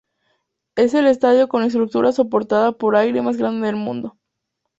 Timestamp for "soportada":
2.11-2.71